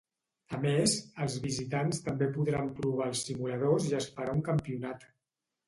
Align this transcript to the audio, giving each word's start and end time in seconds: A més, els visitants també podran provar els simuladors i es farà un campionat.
A 0.59 0.61
més, 0.61 0.95
els 1.25 1.35
visitants 1.43 2.01
també 2.09 2.31
podran 2.39 2.73
provar 2.81 3.11
els 3.13 3.23
simuladors 3.29 3.89
i 3.93 3.97
es 4.03 4.11
farà 4.19 4.37
un 4.41 4.45
campionat. 4.51 5.09